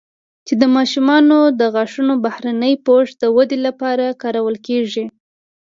[0.47, 5.05] چې د ماشومانو د غاښونو بهرني پوښ د ودې لپاره کارول کېږي